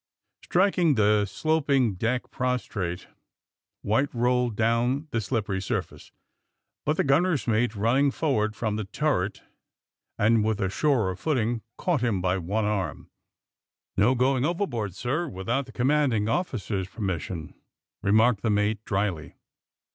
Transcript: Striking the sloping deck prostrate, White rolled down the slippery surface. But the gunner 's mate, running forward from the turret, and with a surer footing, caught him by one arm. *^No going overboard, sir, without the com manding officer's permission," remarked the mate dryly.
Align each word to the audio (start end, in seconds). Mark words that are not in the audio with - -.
Striking 0.43 0.95
the 0.95 1.25
sloping 1.27 1.93
deck 1.93 2.31
prostrate, 2.31 3.05
White 3.83 4.09
rolled 4.15 4.55
down 4.55 5.07
the 5.11 5.21
slippery 5.21 5.61
surface. 5.61 6.11
But 6.85 6.97
the 6.97 7.03
gunner 7.03 7.37
's 7.37 7.45
mate, 7.45 7.75
running 7.75 8.09
forward 8.09 8.55
from 8.55 8.77
the 8.77 8.85
turret, 8.85 9.43
and 10.17 10.43
with 10.43 10.59
a 10.59 10.69
surer 10.69 11.15
footing, 11.15 11.61
caught 11.77 12.01
him 12.01 12.19
by 12.19 12.39
one 12.39 12.65
arm. 12.65 13.11
*^No 13.95 14.17
going 14.17 14.43
overboard, 14.43 14.95
sir, 14.95 15.27
without 15.27 15.67
the 15.67 15.71
com 15.71 15.85
manding 15.89 16.27
officer's 16.27 16.87
permission," 16.89 17.53
remarked 18.01 18.41
the 18.41 18.49
mate 18.49 18.83
dryly. 18.83 19.35